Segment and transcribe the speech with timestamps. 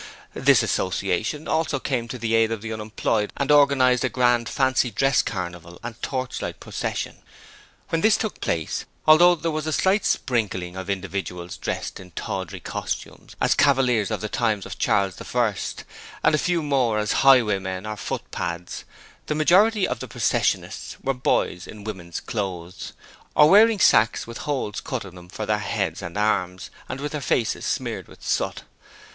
[0.33, 4.89] This association also came to the aid of the unemployed and organized a Grand Fancy
[4.89, 7.17] Dress Carnival and Torchlight Procession.
[7.89, 12.59] When this took place, although there was a slight sprinkling of individuals dressed in tawdry
[12.61, 15.55] costumes as cavaliers of the time of Charles I,
[16.23, 18.85] and a few more as highwaymen or footpads,
[19.27, 22.93] the majority of the processionists were boys in women's clothes,
[23.35, 27.11] or wearing sacks with holes cut in them for their heads and arms, and with
[27.11, 28.63] their faces smeared with soot.